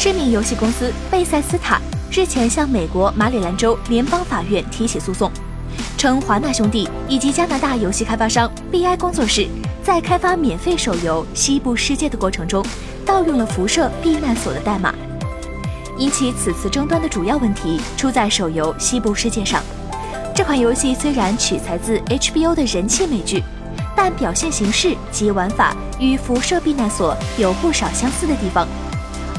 [0.00, 1.78] 知名游戏公司贝塞斯塔
[2.10, 5.30] 日前向美国马里兰州联邦法院提起诉讼，
[5.98, 9.46] 称华纳兄弟以及加拿大游戏开发商 BI 工作室
[9.84, 12.64] 在开发免费手游《西部世界》的过程中，
[13.04, 14.94] 盗用了辐射避难所的代码。
[15.98, 19.62] 引起此次争端的主要问题出在手游《西部世界》上。
[20.34, 23.44] 这款游戏虽然取材自 HBO 的人气美剧，
[23.94, 28.66] 但表现形式及玩法与《辐射避难所》有不少相似的地方。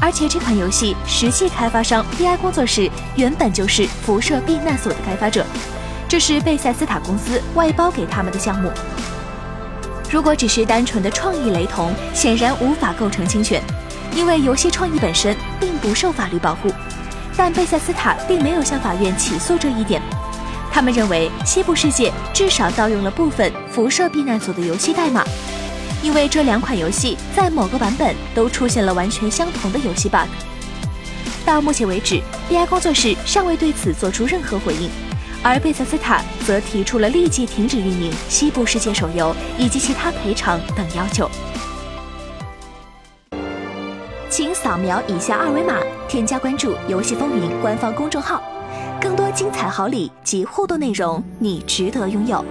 [0.02, 5.46] 而且这款游戏实际开发商 BI 工作室原本就是《辐射避难所》的开发者，
[6.08, 8.68] 这是贝塞斯塔公司外包给他们的项目。
[10.10, 13.62] 如果只是单纯的创意雷同，显然无法构成侵权。
[14.12, 16.68] 因为游戏创意本身并不受法律保护，
[17.36, 20.02] 但贝塞斯塔并没有向法院起诉这一点。
[20.70, 25.24] 他们认为《西部世界》至少盗用了部分《辐射避难所》的游戏代码，
[26.02, 30.28] 因为这两款游戏在某个版本都出现了完全相同的游戏 bug。
[31.44, 34.90] 到目前为止，BI 工作室尚未对此做出任何回应，
[35.42, 41.30] 而贝塞斯塔则提出了立即停止运营《西部世界》手游以及其他赔偿等要求。
[44.28, 45.78] 请扫描以下二维码，
[46.08, 48.42] 添加关注“游戏风云”官方公众号，
[49.00, 52.44] 更多精彩好礼及互动内容，你值得拥有。